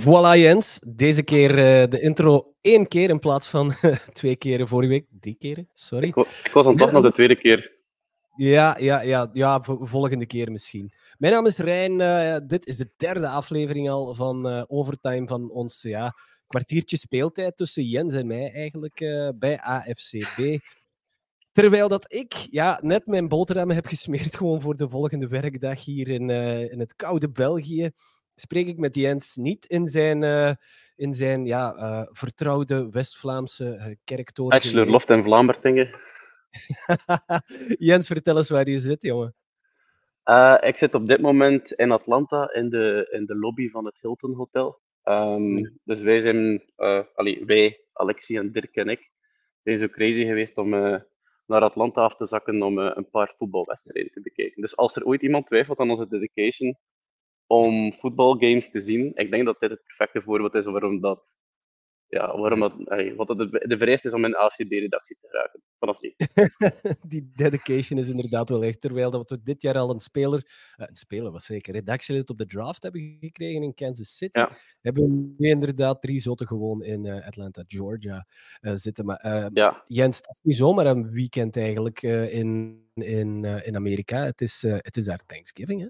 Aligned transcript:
Voilà 0.00 0.36
Jens, 0.36 0.80
deze 0.86 1.22
keer 1.22 1.50
uh, 1.50 1.90
de 1.90 2.00
intro 2.00 2.54
één 2.60 2.88
keer 2.88 3.10
in 3.10 3.18
plaats 3.18 3.48
van 3.48 3.74
twee 4.12 4.36
keren 4.36 4.68
vorige 4.68 4.90
week. 4.90 5.06
Drie 5.20 5.34
keren, 5.34 5.68
sorry. 5.74 6.08
Ik, 6.08 6.16
ik 6.16 6.50
was 6.52 6.66
aan 6.66 6.80
het 6.80 6.92
naar 6.92 7.02
de 7.02 7.12
tweede 7.12 7.36
keer. 7.36 7.72
Ja, 8.36 8.76
ja, 8.78 9.00
ja, 9.00 9.30
ja, 9.32 9.62
volgende 9.62 10.26
keer 10.26 10.50
misschien. 10.50 10.92
Mijn 11.18 11.32
naam 11.32 11.46
is 11.46 11.58
Rijn. 11.58 12.00
Uh, 12.00 12.36
dit 12.46 12.66
is 12.66 12.76
de 12.76 12.90
derde 12.96 13.28
aflevering 13.28 13.90
al 13.90 14.14
van 14.14 14.48
uh, 14.48 14.62
Overtime 14.66 15.26
van 15.26 15.50
ons 15.50 15.82
ja, 15.82 16.14
kwartiertje 16.46 16.96
speeltijd 16.96 17.56
tussen 17.56 17.84
Jens 17.84 18.14
en 18.14 18.26
mij 18.26 18.52
eigenlijk 18.52 18.98
bij 19.38 19.60
AFCB. 19.60 20.58
Terwijl 21.52 21.88
dat 21.88 22.12
ik 22.12 22.32
ja, 22.50 22.78
net 22.82 23.06
mijn 23.06 23.28
boterhammen 23.28 23.76
heb 23.76 23.86
gesmeerd 23.86 24.36
gewoon 24.36 24.60
voor 24.60 24.76
de 24.76 24.88
volgende 24.88 25.28
werkdag 25.28 25.84
hier 25.84 26.08
in, 26.08 26.30
in 26.70 26.80
het 26.80 26.96
koude 26.96 27.30
België 27.30 27.90
spreek 28.34 28.66
ik 28.66 28.78
met 28.78 28.94
Jens 28.94 29.36
niet 29.36 29.66
in 29.66 29.86
zijn, 29.86 30.22
uh, 30.22 30.52
in 30.96 31.12
zijn 31.12 31.46
ja, 31.46 31.74
uh, 31.76 32.06
vertrouwde 32.10 32.88
West-Vlaamse 32.90 33.64
uh, 33.64 33.86
kerktoren. 34.04 34.58
Bachelor 34.58 34.86
Loft 34.86 35.10
en 35.10 35.22
Vlaambertingen. 35.22 35.94
Jens, 37.88 38.06
vertel 38.06 38.36
eens 38.36 38.48
waar 38.48 38.68
je 38.68 38.78
zit, 38.78 39.02
jongen. 39.02 39.34
ik 40.60 40.76
zit 40.76 40.94
op 40.94 41.08
dit 41.08 41.20
moment 41.20 41.72
in 41.72 41.90
Atlanta 41.90 42.52
in 42.52 42.68
de, 42.68 43.08
in 43.10 43.24
de 43.26 43.36
lobby 43.36 43.70
van 43.70 43.84
het 43.84 43.98
Hilton 44.00 44.34
Hotel. 44.34 44.80
Um, 45.04 45.78
Dus 45.84 46.00
wij 46.00 46.20
zijn, 46.20 46.62
allee, 47.14 47.44
wij, 47.44 47.80
Alexie 47.92 48.38
en 48.38 48.52
Dirk 48.52 48.74
en 48.74 48.88
ik, 48.88 49.10
zijn 49.62 49.78
zo 49.78 49.88
crazy 49.88 50.24
geweest 50.24 50.58
om 50.58 50.68
naar 51.46 51.60
Atlanta 51.60 52.02
af 52.02 52.16
te 52.16 52.26
zakken 52.26 52.62
om 52.62 52.78
een 52.78 53.10
paar 53.10 53.34
voetbalwedstrijden 53.38 54.12
te 54.12 54.20
bekijken. 54.20 54.62
Dus 54.62 54.76
als 54.76 54.96
er 54.96 55.04
ooit 55.04 55.22
iemand 55.22 55.46
twijfelt 55.46 55.78
aan 55.78 55.90
onze 55.90 56.08
dedication, 56.08 56.76
om 57.46 57.92
voetbalgames 57.92 58.70
te 58.70 58.80
zien. 58.80 59.12
Ik 59.14 59.30
denk 59.30 59.44
dat 59.44 59.60
dit 59.60 59.70
het 59.70 59.82
perfecte 59.84 60.22
voorbeeld 60.22 60.54
is 60.54 60.64
waarom 60.64 61.00
dat, 61.00 61.34
ja, 62.06 62.38
waarom 62.38 62.60
dat, 62.60 62.72
wat 63.16 63.28
het 63.28 63.38
de, 63.38 63.64
de 63.66 63.76
vereist 63.76 64.04
is 64.04 64.12
om 64.12 64.24
in 64.24 64.36
AFCB-redactie 64.36 65.16
te 65.20 65.28
geraken. 65.28 65.62
Vanaf 65.78 66.00
nu. 66.00 66.14
Die 67.12 67.30
dedication 67.34 67.98
is 67.98 68.08
inderdaad 68.08 68.48
wel 68.48 68.64
echt. 68.64 68.80
Terwijl 68.80 69.10
dat 69.10 69.30
we 69.30 69.42
dit 69.42 69.62
jaar 69.62 69.78
al 69.78 69.90
een 69.90 70.00
speler, 70.00 70.42
uh, 70.76 70.86
een 70.88 70.96
speler 70.96 71.30
was 71.32 71.44
zeker, 71.44 71.72
redactielid 71.74 72.30
op 72.30 72.38
de 72.38 72.46
draft 72.46 72.82
hebben 72.82 73.16
gekregen 73.20 73.62
in 73.62 73.74
Kansas 73.74 74.16
City. 74.16 74.38
Ja. 74.38 74.56
Hebben 74.80 75.02
we 75.02 75.34
nu 75.36 75.48
inderdaad 75.48 76.02
drie 76.02 76.18
zotten 76.18 76.46
gewoon 76.46 76.82
in 76.82 77.06
uh, 77.06 77.26
Atlanta, 77.26 77.64
Georgia 77.66 78.26
uh, 78.60 78.72
zitten. 78.74 79.04
Maar 79.04 79.50
ja. 79.52 79.82
Jens, 79.86 80.16
het 80.16 80.28
is 80.28 80.40
niet 80.42 80.56
zomaar 80.56 80.86
een 80.86 81.10
weekend 81.10 81.56
eigenlijk 81.56 82.02
in, 82.02 82.80
in, 82.94 83.44
in 83.44 83.76
Amerika. 83.76 84.24
Het 84.24 84.40
is, 84.40 84.62
het 84.62 84.96
is 84.96 85.04
daar 85.04 85.20
Thanksgiving, 85.26 85.80
hè? 85.80 85.88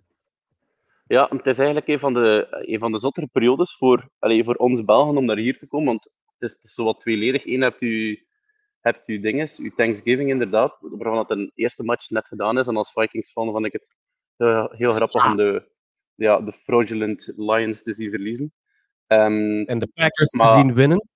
Ja, 1.07 1.29
het 1.31 1.47
is 1.47 1.57
eigenlijk 1.57 1.89
een 1.89 1.99
van 1.99 2.15
de, 2.15 2.47
een 2.51 2.79
van 2.79 2.93
de 2.93 2.99
zottere 2.99 3.27
periodes 3.27 3.77
voor, 3.77 4.11
allez, 4.19 4.45
voor 4.45 4.55
ons 4.55 4.85
Belgen 4.85 5.17
om 5.17 5.25
naar 5.25 5.37
hier 5.37 5.59
te 5.59 5.67
komen. 5.67 5.87
Want 5.87 6.05
het 6.05 6.51
is, 6.51 6.53
het 6.53 6.65
is 6.65 6.75
zo 6.75 6.85
wat 6.85 7.01
tweeledig. 7.01 7.47
Eén 7.47 7.61
hebt 7.61 7.83
u, 7.83 8.27
hebt 8.81 9.09
u 9.09 9.21
dinges, 9.21 9.59
uw 9.59 9.71
Thanksgiving 9.77 10.31
inderdaad, 10.31 10.77
waarvan 10.81 11.19
het 11.19 11.31
een 11.31 11.53
eerste 11.55 11.83
match 11.83 12.11
net 12.11 12.27
gedaan 12.27 12.59
is. 12.59 12.67
En 12.67 12.77
als 12.77 12.93
Vikings-fan 12.93 13.51
vond 13.51 13.67
ik 13.67 13.73
het 13.73 13.95
uh, 14.39 14.67
heel 14.71 14.93
grappig 14.93 15.27
om 15.27 15.37
de, 15.37 15.69
ja, 16.15 16.41
de 16.41 16.53
fraudulent 16.53 17.33
Lions 17.37 17.83
te 17.83 17.93
zien 17.93 18.11
verliezen. 18.11 18.53
Um, 19.07 19.65
en 19.65 19.79
de 19.79 19.89
Packers 19.95 20.33
maar, 20.33 20.47
te 20.47 20.53
zien 20.53 20.75
winnen. 20.75 21.09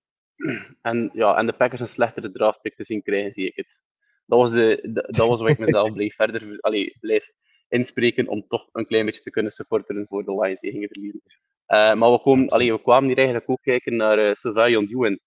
En, 0.83 1.11
ja, 1.13 1.37
en 1.37 1.47
de 1.47 1.53
Packers 1.53 1.81
een 1.81 1.89
slechtere 1.89 2.31
draftpick 2.31 2.77
te 2.77 2.85
zien 2.85 3.03
krijgen, 3.03 3.33
zie 3.33 3.47
ik 3.47 3.57
het. 3.57 3.83
Dat 4.27 4.39
was, 4.39 4.51
de, 4.51 4.79
de 4.83 5.07
dat 5.11 5.29
was 5.29 5.41
wat 5.41 5.51
ik 5.51 5.59
mezelf 5.59 5.93
bleef 5.93 6.15
verder 6.15 6.61
allee, 6.61 6.97
bleef 7.01 7.33
inspreken 7.69 8.29
om 8.29 8.47
toch 8.47 8.69
een 8.73 8.87
klein 8.87 9.05
beetje 9.05 9.23
te 9.23 9.31
kunnen 9.31 9.53
supporteren 9.53 10.07
voor 10.07 10.25
de 10.25 10.41
Lions 10.41 10.61
die 10.61 10.71
gingen 10.71 10.89
verliezen. 10.89 11.23
Uh, 11.69 11.95
maar 11.95 12.13
we, 12.13 12.21
komen, 12.21 12.49
allee, 12.49 12.73
we 12.73 12.83
kwamen 12.83 13.09
hier 13.09 13.17
eigenlijk 13.17 13.51
ook 13.51 13.63
kijken 13.63 13.97
naar 13.97 14.19
uh, 14.19 14.35
Sylvain 14.35 14.87
Duen. 14.87 15.21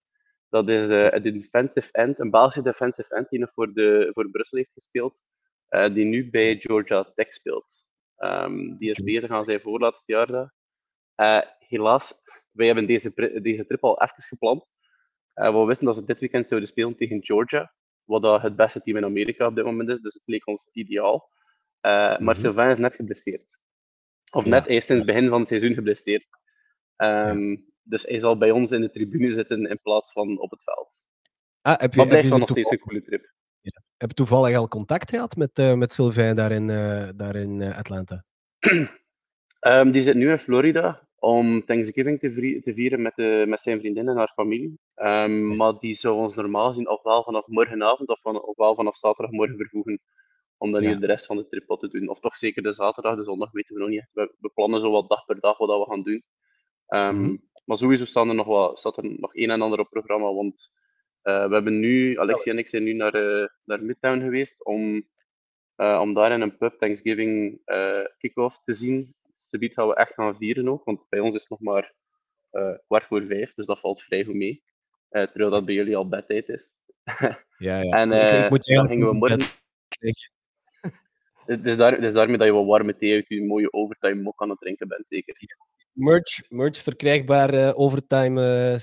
Dat 0.49 0.69
is 0.69 0.89
uh, 0.89 1.11
een 1.11 1.21
defensive 1.21 1.91
end, 1.91 2.19
een 2.19 2.29
Belgische 2.29 2.61
defensive 2.61 3.15
end 3.15 3.29
die 3.29 3.39
nog 3.39 3.51
voor, 3.53 3.73
de, 3.73 4.09
voor 4.13 4.29
Brussel 4.29 4.57
heeft 4.57 4.71
gespeeld, 4.71 5.23
uh, 5.69 5.93
die 5.93 6.05
nu 6.05 6.29
bij 6.29 6.55
Georgia 6.55 7.11
Tech 7.15 7.33
speelt. 7.33 7.85
Um, 8.17 8.77
die 8.77 8.91
is 8.91 9.03
bezig 9.03 9.29
aan 9.29 9.45
zijn 9.45 9.61
voorlaatste 9.61 10.11
jaar 10.11 10.27
daar. 10.27 10.53
Helaas, 11.59 12.13
wij 12.51 12.65
hebben 12.65 12.85
deze, 12.85 13.39
deze 13.41 13.65
trip 13.65 13.83
al 13.83 14.01
even 14.01 14.23
gepland. 14.23 14.65
We 15.33 15.63
wisten 15.65 15.85
dat 15.85 15.95
ze 15.95 16.05
dit 16.05 16.19
weekend 16.19 16.47
zouden 16.47 16.69
spelen 16.69 16.95
tegen 16.95 17.23
Georgia, 17.23 17.73
wat 18.03 18.41
het 18.41 18.55
beste 18.55 18.81
team 18.81 18.97
in 18.97 19.05
Amerika 19.05 19.47
op 19.47 19.55
dit 19.55 19.65
moment 19.65 19.89
is, 19.89 20.01
dus 20.01 20.13
het 20.13 20.23
leek 20.25 20.47
ons 20.47 20.69
ideaal. 20.71 21.29
Uh, 21.81 21.91
maar 21.91 22.19
mm 22.19 22.33
Sylvain 22.33 22.71
is 22.71 22.77
net 22.77 22.95
geblesseerd. 22.95 23.59
Of 24.31 24.45
net, 24.45 24.65
hij 24.65 24.75
is 24.75 24.85
sinds 24.85 25.05
het 25.05 25.15
begin 25.15 25.29
van 25.29 25.39
het 25.39 25.47
seizoen 25.47 25.73
geblesseerd. 25.73 26.27
Um, 26.97 27.69
Dus 27.83 28.03
hij 28.03 28.19
zal 28.19 28.37
bij 28.37 28.51
ons 28.51 28.71
in 28.71 28.81
de 28.81 28.89
tribune 28.89 29.31
zitten 29.31 29.65
in 29.65 29.79
plaats 29.81 30.11
van 30.11 30.39
op 30.39 30.51
het 30.51 30.63
veld. 30.63 31.01
Ah, 31.61 31.79
heb 31.79 31.91
je, 31.91 31.97
maar 31.97 32.07
blijft 32.07 32.29
wel 32.29 32.37
nog 32.37 32.49
steeds 32.49 32.71
een 32.71 32.79
coole 32.79 33.01
trip. 33.01 33.33
Ja. 33.61 33.81
Heb 33.97 34.09
je 34.09 34.15
toevallig 34.15 34.57
al 34.57 34.67
contact 34.67 35.09
gehad 35.09 35.35
met, 35.35 35.59
uh, 35.59 35.73
met 35.73 35.93
Sylvain 35.93 36.35
daar 36.35 36.51
in, 36.51 36.69
uh, 36.69 37.09
daar 37.15 37.35
in 37.35 37.73
Atlanta? 37.73 38.23
um, 39.59 39.91
die 39.95 40.01
zit 40.01 40.15
nu 40.15 40.31
in 40.31 40.39
Florida 40.39 41.07
om 41.15 41.65
Thanksgiving 41.65 42.19
te, 42.19 42.59
te 42.63 42.73
vieren 42.73 43.01
met, 43.01 43.15
de, 43.15 43.45
met 43.47 43.61
zijn 43.61 43.79
vriendin 43.79 44.07
en 44.07 44.17
haar 44.17 44.31
familie. 44.35 44.79
Um, 44.95 45.55
maar 45.55 45.73
die 45.77 45.95
zou 45.95 46.15
ons 46.15 46.35
normaal 46.35 46.73
zien 46.73 46.89
ofwel 46.89 47.23
vanaf 47.23 47.47
morgenavond 47.47 48.09
of 48.09 48.21
van, 48.21 48.41
ofwel 48.41 48.75
vanaf 48.75 48.95
zaterdagmorgen 48.95 49.57
vervoegen 49.57 50.01
om 50.61 50.71
dan 50.71 50.81
hier 50.81 50.99
de 50.99 51.05
rest 51.05 51.25
van 51.25 51.37
de 51.37 51.47
trip 51.47 51.67
wat 51.67 51.79
te 51.79 51.87
doen. 51.87 52.07
Of 52.07 52.19
toch 52.19 52.35
zeker 52.35 52.63
de 52.63 52.71
zaterdag, 52.71 53.15
de 53.15 53.23
zondag 53.23 53.51
weten 53.51 53.75
we 53.75 53.81
nog 53.81 53.89
niet. 53.89 54.07
We, 54.13 54.33
we 54.39 54.49
plannen 54.49 54.81
zo 54.81 54.91
wat 54.91 55.09
dag 55.09 55.25
per 55.25 55.39
dag 55.39 55.57
wat 55.57 55.79
we 55.79 55.85
gaan 55.89 56.03
doen. 56.03 56.23
Um, 56.87 57.15
mm. 57.15 57.49
Maar 57.65 57.77
sowieso 57.77 58.05
staan 58.05 58.29
er 58.29 58.35
nog 58.35 58.47
wat, 58.47 58.79
staat 58.79 58.97
er 58.97 59.03
nog 59.19 59.35
een 59.35 59.49
en 59.49 59.61
ander 59.61 59.79
op 59.79 59.89
programma, 59.89 60.33
want 60.33 60.71
uh, 61.23 61.47
we 61.47 61.53
hebben 61.53 61.79
nu, 61.79 62.19
Alexia 62.19 62.51
en 62.51 62.57
ik 62.57 62.67
zijn 62.67 62.83
nu 62.83 62.93
naar, 62.93 63.15
uh, 63.15 63.47
naar 63.63 63.83
Midtown 63.83 64.19
geweest 64.19 64.65
om, 64.65 65.07
uh, 65.77 65.99
om 66.01 66.13
daar 66.13 66.31
in 66.31 66.41
een 66.41 66.57
pub 66.57 66.79
Thanksgiving 66.79 67.61
kick-off 68.17 68.61
te 68.63 68.73
zien. 68.73 69.15
Subiet 69.31 69.73
gaan 69.73 69.87
we 69.87 69.95
echt 69.95 70.13
gaan 70.13 70.37
vieren 70.37 70.69
ook, 70.69 70.83
want 70.83 71.05
bij 71.09 71.19
ons 71.19 71.35
is 71.35 71.41
het 71.41 71.49
nog 71.49 71.59
maar 71.59 71.93
kwart 72.87 73.05
voor 73.05 73.25
vijf, 73.25 73.53
dus 73.53 73.65
dat 73.65 73.79
valt 73.79 74.01
vrij 74.01 74.23
goed 74.23 74.35
mee. 74.35 74.63
terwijl 75.09 75.49
dat 75.49 75.65
bij 75.65 75.73
jullie 75.73 75.95
al 75.95 76.07
bedtijd 76.07 76.49
is. 76.49 76.75
ja, 77.57 77.81
ja. 77.81 77.97
En 77.97 78.11
ik, 78.11 78.43
ik 78.43 78.49
moet 78.49 78.65
dan 78.65 78.87
gingen 78.87 79.07
we 79.07 79.13
morgen... 79.13 79.39
Het 81.45 81.65
is, 81.65 81.77
daar, 81.77 82.03
is 82.03 82.13
daarmee 82.13 82.37
dat 82.37 82.47
je 82.47 82.53
wat 82.53 82.65
warme 82.65 82.95
thee 82.95 83.13
uit 83.13 83.29
je 83.29 83.43
mooie 83.43 83.73
overtime 83.73 84.21
mok 84.21 84.41
aan 84.41 84.49
het 84.49 84.59
drinken 84.59 84.87
bent, 84.87 85.07
zeker. 85.07 85.35
Merch, 85.91 86.49
merch 86.49 86.77
verkrijgbaar, 86.77 87.53
uh, 87.53 87.79
overtime, 87.79 88.71
uh, 88.71 88.79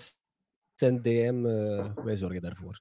send 0.75 1.05
DM, 1.05 1.45
uh, 1.45 1.95
wij 2.05 2.17
zorgen 2.17 2.43
daarvoor. 2.43 2.81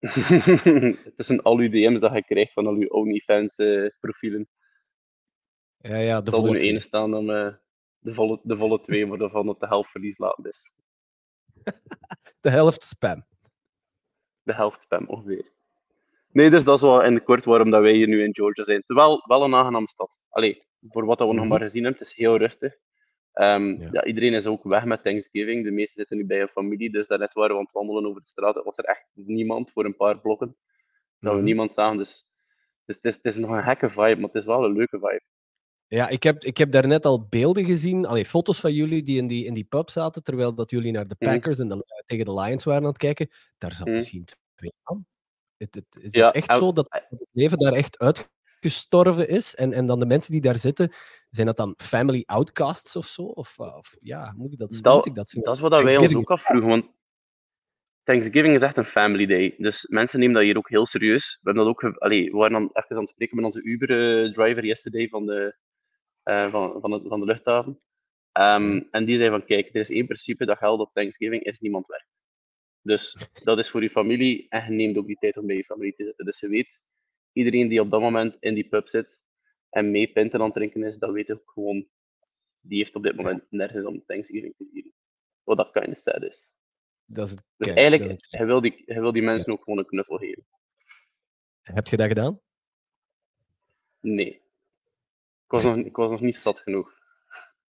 Tussen 1.16 1.42
al 1.42 1.58
uw 1.58 1.68
DM's 1.68 2.00
dat 2.00 2.12
je 2.12 2.24
krijgt 2.24 2.52
van 2.52 2.66
al 2.66 2.74
uw 2.74 2.88
OnlyFans-profielen. 2.88 4.48
ja, 5.78 5.96
ja, 5.96 6.20
de 6.20 6.30
volle 6.30 6.58
ene 6.58 6.80
staan 6.80 7.10
dan 7.10 7.26
de, 7.98 8.14
volle, 8.14 8.40
de 8.42 8.56
volle 8.56 8.80
twee, 8.80 9.06
maar 9.06 9.18
daarvan 9.18 9.46
dat 9.46 9.60
de 9.60 9.66
helft 9.66 9.90
verlies 9.90 10.18
laten 10.18 10.44
is. 10.44 10.76
de 12.40 12.50
helft 12.50 12.84
spam. 12.84 13.24
De 14.42 14.54
helft 14.54 14.82
spam, 14.82 15.06
ongeveer. 15.06 15.52
Nee, 16.32 16.50
dus 16.50 16.64
dat 16.64 16.76
is 16.76 16.82
wel 16.82 17.02
in 17.02 17.22
kort 17.22 17.44
waarom 17.44 17.70
dat 17.70 17.82
wij 17.82 17.92
hier 17.92 18.08
nu 18.08 18.22
in 18.22 18.34
Georgia 18.34 18.64
zijn. 18.64 18.82
Terwijl 18.82 19.24
wel 19.26 19.44
een 19.44 19.54
aangename 19.54 19.88
stad. 19.88 20.20
Allee, 20.28 20.62
voor 20.88 21.04
wat 21.04 21.18
we 21.18 21.24
nog 21.24 21.34
mhm. 21.34 21.48
maar 21.48 21.60
gezien 21.60 21.84
hebben, 21.84 22.00
het 22.00 22.10
is 22.10 22.16
heel 22.16 22.36
rustig. 22.36 22.76
Um, 23.34 23.80
ja. 23.92 24.04
iedereen 24.04 24.34
is 24.34 24.46
ook 24.46 24.64
weg 24.64 24.84
met 24.84 25.02
Thanksgiving. 25.04 25.64
De 25.64 25.70
meesten 25.70 25.96
zitten 25.96 26.16
nu 26.16 26.26
bij 26.26 26.40
een 26.40 26.48
familie. 26.48 26.90
Dus 26.90 27.06
daarnet 27.06 27.32
waren 27.32 27.50
we 27.50 27.56
aan 27.56 27.64
het 27.64 27.72
wandelen 27.72 28.06
over 28.06 28.20
de 28.20 28.26
straat. 28.26 28.64
was 28.64 28.78
er 28.78 28.84
echt 28.84 29.04
niemand 29.14 29.72
voor 29.72 29.84
een 29.84 29.96
paar 29.96 30.20
blokken. 30.20 30.56
Dat 31.18 31.30
we 31.30 31.36
mhm. 31.36 31.46
niemand 31.46 31.72
zagen. 31.72 31.96
Dus, 31.96 32.26
dus 32.84 32.96
het, 32.96 33.04
is, 33.04 33.14
het 33.14 33.24
is 33.24 33.36
nog 33.36 33.50
een 33.50 33.62
gekke 33.62 33.90
vibe, 33.90 34.16
maar 34.16 34.30
het 34.30 34.34
is 34.34 34.44
wel 34.44 34.64
een 34.64 34.72
leuke 34.72 34.98
vibe. 34.98 35.22
Ja, 35.86 36.08
ik 36.08 36.22
heb, 36.22 36.44
ik 36.44 36.56
heb 36.56 36.70
daarnet 36.70 37.04
al 37.04 37.26
beelden 37.28 37.64
gezien, 37.64 38.06
allee, 38.06 38.24
foto's 38.24 38.60
van 38.60 38.72
jullie 38.72 39.02
die 39.02 39.18
in 39.18 39.26
die, 39.26 39.44
in 39.44 39.54
die 39.54 39.64
pub 39.64 39.90
zaten, 39.90 40.22
terwijl 40.22 40.54
dat 40.54 40.70
jullie 40.70 40.92
naar 40.92 41.06
de 41.06 41.16
mhm. 41.18 41.30
Packers 41.30 41.58
en 41.58 41.68
de, 41.68 42.02
tegen 42.06 42.24
de 42.24 42.34
Lions 42.34 42.64
waren 42.64 42.82
aan 42.82 42.88
het 42.88 42.96
kijken. 42.96 43.30
Daar 43.58 43.72
zat 43.72 43.86
misschien 43.86 44.24
twee 44.54 44.72
man. 44.82 45.06
Het, 45.62 45.74
het, 45.74 46.02
is 46.04 46.14
het 46.14 46.32
echt 46.32 46.54
zo 46.54 46.72
dat 46.72 46.86
het 47.08 47.26
leven 47.32 47.58
daar 47.58 47.72
echt 47.72 47.98
uitgestorven 47.98 49.28
is? 49.28 49.54
En, 49.54 49.72
en 49.72 49.86
dan 49.86 49.98
de 49.98 50.06
mensen 50.06 50.32
die 50.32 50.40
daar 50.40 50.56
zitten, 50.56 50.92
zijn 51.30 51.46
dat 51.46 51.56
dan 51.56 51.74
family 51.76 52.22
outcasts 52.26 52.96
of 52.96 53.06
zo? 53.06 53.22
Of, 53.22 53.58
eh, 53.58 53.76
of 53.76 53.96
ja, 53.98 54.34
moet 54.36 54.52
ik 54.52 54.58
dat, 54.58 54.78
dat 54.82 54.94
moet 54.94 55.06
ik 55.06 55.14
dat 55.14 55.28
zien? 55.28 55.42
Dat 55.42 55.54
is 55.54 55.60
wat 55.60 55.82
wij 55.82 55.96
ons 55.96 56.14
ook 56.14 56.30
afvroegen. 56.30 56.68
Want 56.68 56.84
Thanksgiving 58.02 58.54
is 58.54 58.62
echt 58.62 58.76
een 58.76 58.84
family 58.84 59.26
day. 59.26 59.54
Dus 59.58 59.86
mensen 59.86 60.18
nemen 60.18 60.34
dat 60.34 60.44
hier 60.44 60.56
ook 60.56 60.68
heel 60.68 60.86
serieus. 60.86 61.38
We, 61.42 61.50
hebben 61.50 61.64
dat 61.64 61.72
ook, 61.72 61.96
allee, 61.98 62.30
we 62.30 62.36
waren 62.36 62.52
dan 62.52 62.70
even 62.72 62.96
aan 62.96 62.98
het 62.98 63.08
spreken 63.08 63.36
met 63.36 63.44
onze 63.44 63.62
Uber-driver 63.62 64.64
yesterday 64.64 65.08
van 65.08 65.26
de, 65.26 65.56
uh, 66.24 66.44
van, 66.44 66.80
van, 66.80 66.90
de, 66.90 67.02
van 67.08 67.20
de 67.20 67.26
luchthaven. 67.26 67.80
Um, 68.38 68.88
en 68.90 69.04
die 69.04 69.16
zei 69.16 69.30
van, 69.30 69.44
kijk, 69.44 69.68
er 69.68 69.80
is 69.80 69.90
één 69.90 70.06
principe 70.06 70.44
dat 70.44 70.58
geldt 70.58 70.82
op 70.82 70.92
Thanksgiving, 70.92 71.42
is 71.42 71.60
niemand 71.60 71.86
werkt. 71.86 72.22
Dus 72.82 73.16
dat 73.44 73.58
is 73.58 73.70
voor 73.70 73.82
je 73.82 73.90
familie 73.90 74.46
en 74.48 74.64
je 74.64 74.70
neemt 74.70 74.96
ook 74.96 75.06
die 75.06 75.16
tijd 75.18 75.36
om 75.36 75.46
bij 75.46 75.56
je 75.56 75.64
familie 75.64 75.94
te 75.94 76.04
zitten. 76.04 76.24
Dus 76.24 76.40
je 76.40 76.48
weet, 76.48 76.82
iedereen 77.32 77.68
die 77.68 77.80
op 77.80 77.90
dat 77.90 78.00
moment 78.00 78.36
in 78.40 78.54
die 78.54 78.68
pub 78.68 78.88
zit 78.88 79.22
en 79.70 79.90
mee 79.90 80.12
pinten 80.12 80.38
aan 80.40 80.44
het 80.46 80.54
drinken 80.54 80.82
is, 80.82 80.98
dat 80.98 81.10
weet 81.10 81.32
ook 81.32 81.50
gewoon 81.50 81.86
die 82.60 82.78
heeft 82.78 82.96
op 82.96 83.02
dit 83.02 83.16
moment 83.16 83.44
nergens 83.50 83.86
om 83.86 84.04
Thanksgiving 84.06 84.54
te 84.56 84.68
vieren. 84.72 84.92
Wat 85.42 85.56
dat 85.56 85.70
kind 85.70 85.88
of 85.88 85.96
sad 85.98 86.22
is. 86.22 86.52
Dat 87.04 87.26
is 87.28 87.34
Dus 87.34 87.42
kijk, 87.56 87.76
eigenlijk, 87.76 88.10
is- 88.20 88.26
hij 88.30 88.46
wil, 88.46 88.60
die, 88.60 88.82
hij 88.86 89.00
wil 89.00 89.12
die 89.12 89.22
mensen 89.22 89.52
ook 89.52 89.62
gewoon 89.62 89.78
een 89.78 89.86
knuffel 89.86 90.16
geven. 90.18 90.46
Heb 91.62 91.86
je 91.86 91.96
dat 91.96 92.06
gedaan? 92.08 92.40
Nee. 94.00 94.34
Ik 95.44 95.58
was 95.58 95.62
nog, 95.64 95.76
ik 95.76 95.96
was 95.96 96.10
nog 96.10 96.20
niet 96.20 96.36
zat 96.36 96.60
genoeg. 96.60 97.00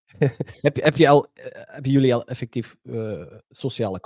Heb, 0.62 0.76
je- 0.76 0.84
heb 0.84 0.96
je 0.96 1.10
al, 1.10 1.26
eh, 1.34 1.46
hebben 1.74 1.92
jullie 1.92 2.14
al 2.14 2.24
effectief 2.28 2.76
eh, 2.84 3.38
sociale 3.50 4.00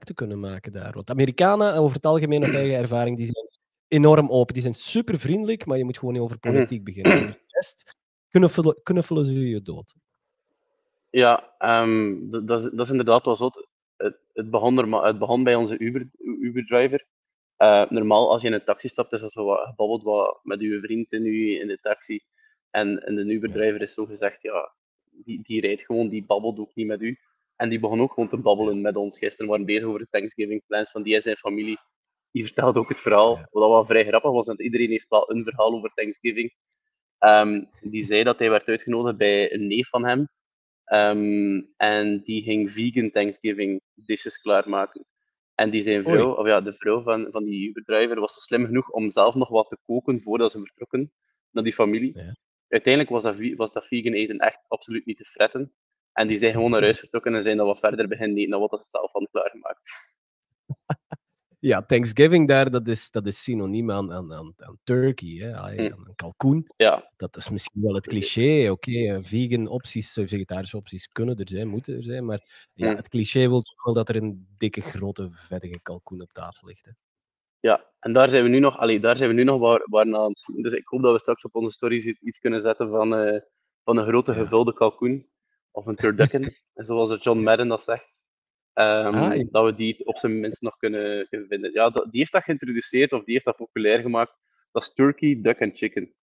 contacten 0.00 0.14
kunnen 0.14 0.40
maken 0.50 0.72
daar? 0.72 0.92
Want 0.92 1.10
Amerikanen, 1.10 1.74
over 1.74 1.96
het 1.96 2.06
algemeen 2.06 2.44
uit 2.44 2.54
eigen 2.54 2.76
ervaring, 2.78 3.16
die 3.16 3.26
zijn 3.26 3.48
enorm 3.88 4.30
open. 4.30 4.54
Die 4.54 4.62
zijn 4.62 4.74
super 4.74 5.18
vriendelijk, 5.18 5.66
maar 5.66 5.78
je 5.78 5.84
moet 5.84 5.98
gewoon 5.98 6.14
niet 6.14 6.22
over 6.22 6.36
Mhm. 6.40 6.52
politiek 6.52 6.84
beginnen. 6.84 7.30
De 7.30 7.38
rest 7.46 7.96
knuffelen, 8.28 8.80
knuffelen 8.82 9.24
ze 9.24 9.48
je 9.48 9.62
dood. 9.62 9.94
Ja, 11.10 11.54
ehm, 11.58 12.28
dat, 12.30 12.46
dat, 12.48 12.60
is, 12.60 12.70
dat 12.72 12.86
is 12.86 12.90
inderdaad 12.90 13.24
wel 13.24 13.36
zot. 13.36 13.68
Het, 13.96 14.16
het, 14.32 14.50
begon 14.50 14.78
er, 14.78 14.88
maar- 14.88 15.04
het 15.06 15.18
begon 15.18 15.44
bij 15.44 15.54
onze 15.54 15.78
Uber, 15.78 16.10
Uber-driver. 16.18 17.06
Eh, 17.56 17.90
normaal, 17.90 18.30
als 18.30 18.42
je 18.42 18.48
in 18.48 18.54
een 18.54 18.64
taxi 18.64 18.88
stapt, 18.88 19.12
is 19.12 19.20
dat 19.20 19.32
zo 19.32 19.44
wat 19.44 19.66
gebabbeld 19.66 20.02
wat 20.02 20.40
met 20.42 20.60
je 20.60 20.80
vriend 20.80 21.12
in, 21.12 21.26
u, 21.26 21.60
in 21.60 21.66
de 21.66 21.78
taxi. 21.82 22.20
En, 22.70 23.06
en 23.06 23.14
de 23.14 23.24
Uber-driver 23.24 23.82
is 23.82 23.94
zo 23.94 24.04
gezegd, 24.06 24.42
ja, 24.42 24.72
die, 25.10 25.42
die 25.42 25.60
rijdt 25.60 25.82
gewoon, 25.84 26.08
die 26.08 26.24
babbelt 26.24 26.58
ook 26.58 26.74
niet 26.74 26.86
met 26.86 27.00
u. 27.02 27.18
En 27.60 27.68
die 27.68 27.78
begon 27.78 28.00
ook 28.00 28.12
gewoon 28.12 28.28
te 28.28 28.36
babbelen 28.36 28.80
met 28.80 28.96
ons. 28.96 29.18
Gisteren 29.18 29.50
waren 29.50 29.64
we 29.66 29.72
bezig 29.72 29.88
over 29.88 30.00
de 30.00 30.06
Thanksgiving 30.10 30.62
plans 30.66 30.90
van 30.90 31.02
die 31.02 31.14
en 31.14 31.22
zijn 31.22 31.36
familie. 31.36 31.78
Die 32.30 32.44
vertelde 32.44 32.78
ook 32.78 32.88
het 32.88 33.00
verhaal, 33.00 33.48
wat 33.50 33.68
wel 33.68 33.84
vrij 33.84 34.06
grappig 34.06 34.30
was, 34.30 34.46
want 34.46 34.60
iedereen 34.60 34.90
heeft 34.90 35.08
wel 35.08 35.30
een 35.30 35.44
verhaal 35.44 35.72
over 35.72 35.90
Thanksgiving. 35.94 36.54
Ehm, 37.18 37.64
die 37.80 38.04
zei 38.04 38.22
dat 38.22 38.38
hij 38.38 38.50
werd 38.50 38.68
uitgenodigd 38.68 39.16
bij 39.16 39.52
een 39.52 39.66
neef 39.66 39.88
van 39.88 40.04
hem. 40.04 40.28
Ehm, 40.84 41.62
en 41.76 42.20
die 42.22 42.42
ging 42.42 42.72
vegan 42.72 43.10
Thanksgiving 43.10 43.80
dishes 43.94 44.40
klaarmaken. 44.40 45.04
En 45.54 45.70
die 45.70 45.82
zijn 45.82 46.04
vrouw, 46.04 46.34
of 46.34 46.46
ja, 46.46 46.60
de 46.60 46.72
vrouw 46.72 47.02
van, 47.02 47.28
van 47.30 47.44
die 47.44 47.68
Uber-driver 47.68 48.20
was 48.20 48.32
zo 48.32 48.40
slim 48.40 48.66
genoeg 48.66 48.90
om 48.90 49.10
zelf 49.10 49.34
nog 49.34 49.48
wat 49.48 49.68
te 49.68 49.78
koken 49.86 50.22
voordat 50.22 50.50
ze 50.50 50.58
vertrokken 50.58 51.12
naar 51.50 51.64
die 51.64 51.74
familie. 51.74 52.18
Ja. 52.18 52.36
Uiteindelijk 52.68 53.12
was 53.12 53.22
dat, 53.22 53.36
was 53.56 53.72
dat 53.72 53.86
vegan 53.86 54.12
eten 54.12 54.38
echt 54.38 54.64
absoluut 54.68 55.06
niet 55.06 55.16
te 55.16 55.24
fretten. 55.24 55.72
En 56.12 56.28
die 56.28 56.38
zijn 56.38 56.52
gewoon 56.52 56.70
naar 56.70 56.82
huis 56.82 56.98
vertrokken 57.04 57.34
en 57.34 57.42
zijn 57.42 57.56
dan 57.56 57.66
wat 57.66 57.78
verder 57.78 58.08
beginnen 58.08 58.36
eten 58.38 58.50
dan 58.50 58.60
wat 58.60 58.82
ze 58.82 58.88
zelf 58.88 59.12
hadden 59.12 59.30
klaargemaakt. 59.30 59.80
Ja, 61.60 61.82
Thanksgiving 61.82 62.48
daar, 62.48 62.70
dat 62.70 62.88
is, 62.88 63.10
dat 63.10 63.26
is 63.26 63.42
synoniem 63.42 63.90
aan, 63.90 64.12
aan, 64.12 64.32
aan, 64.32 64.52
aan 64.56 64.78
turkey, 64.84 65.28
hè? 65.28 65.48
Hm. 65.50 65.92
aan 65.92 66.06
een 66.06 66.14
kalkoen. 66.14 66.66
Ja, 66.76 67.12
Dat 67.16 67.36
is 67.36 67.50
misschien 67.50 67.82
wel 67.82 67.94
het 67.94 68.06
cliché. 68.06 68.70
Oké, 68.70 68.90
eh, 68.90 69.18
vegan 69.22 69.66
opties, 69.66 70.16
eh, 70.16 70.26
vegetarische 70.26 70.76
opties 70.76 71.08
kunnen 71.08 71.36
er 71.36 71.48
zijn, 71.48 71.68
moeten 71.68 71.96
er 71.96 72.02
zijn. 72.02 72.24
Maar 72.24 72.68
ja, 72.74 72.90
Hm. 72.90 72.96
het 72.96 73.08
cliché 73.08 73.48
wil 73.48 73.62
toch 73.62 73.84
wel 73.84 73.94
dat 73.94 74.08
er 74.08 74.16
een 74.16 74.46
dikke, 74.56 74.80
grote, 74.80 75.28
vettige 75.32 75.80
kalkoen 75.82 76.20
op 76.20 76.32
tafel 76.32 76.68
ligt. 76.68 76.84
Hè? 76.84 76.90
ja, 77.60 77.84
en 77.98 78.12
daar 78.12 78.28
zijn 78.28 78.42
we 78.44 78.48
nu 78.48 78.58
nog, 78.58 78.78
allee, 78.78 79.00
daar 79.00 79.16
zijn 79.16 79.28
we 79.28 79.34
nu 79.34 79.44
nog 79.44 79.60
waar, 79.60 79.82
waar 79.84 80.14
aan. 80.14 80.32
Dus 80.54 80.72
ik 80.72 80.88
hoop 80.88 81.02
dat 81.02 81.12
we 81.12 81.18
straks 81.18 81.44
op 81.44 81.54
onze 81.54 81.70
stories 81.70 82.04
iets, 82.04 82.38
kunnen 82.38 82.62
zetten 82.62 82.90
van, 82.90 83.14
eh, 83.14 83.40
van 83.84 83.96
een 83.96 84.06
grote 84.06 84.34
gevulde 84.34 84.72
kalkoen. 84.72 85.29
Of 85.70 85.86
een 85.86 85.96
turducken, 85.96 86.54
zoals 86.74 87.10
het 87.10 87.22
John 87.22 87.38
Madden 87.42 87.68
dat 87.68 87.82
zegt. 87.82 88.18
Ehm, 88.72 89.14
Ah, 89.14 89.36
ja. 89.36 89.44
Dat 89.50 89.64
we 89.64 89.74
die 89.74 90.06
op 90.06 90.16
zijn 90.16 90.40
minst 90.40 90.62
nog 90.62 90.76
kunnen, 90.76 91.28
kunnen 91.28 91.48
vinden. 91.48 91.72
Ja, 91.72 91.90
dat, 91.90 92.04
die 92.10 92.18
heeft 92.20 92.32
dat 92.32 92.42
geïntroduceerd, 92.44 93.12
of 93.12 93.24
die 93.24 93.32
heeft 93.32 93.44
dat 93.44 93.56
populair 93.56 94.00
gemaakt. 94.00 94.36
Dat 94.72 94.82
is 94.82 94.94
turkey, 94.94 95.40
duck 95.42 95.58
en 95.58 95.74
chicken. 95.76 96.14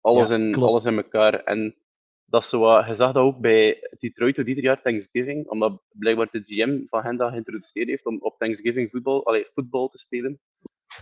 Alles, 0.00 0.28
Ja, 0.30 0.36
in, 0.36 0.52
klopt. 0.52 0.68
alles 0.68 0.84
in 0.84 0.96
elkaar. 0.96 1.44
En 1.44 1.76
dat 2.24 2.42
is 2.42 2.48
zo 2.48 2.60
wat, 2.60 2.86
je 2.86 2.94
zag 2.94 3.12
dat 3.12 3.22
ook 3.24 3.38
bij 3.40 3.88
Detroit 3.98 4.34
dit 4.36 4.46
ieder 4.46 4.64
jaar 4.64 4.82
Thanksgiving, 4.82 5.46
omdat 5.48 5.82
blijkbaar 5.88 6.28
de 6.30 6.42
GM 6.44 6.86
van 6.86 7.02
hen 7.02 7.16
dat 7.16 7.30
geïntroduceerd 7.30 7.88
heeft 7.88 8.06
om 8.06 8.18
op 8.20 8.38
Thanksgiving 8.38 8.90
voetbal, 8.90 9.26
allee, 9.26 9.46
voetbal 9.50 9.88
te 9.88 9.98
spelen. 9.98 10.40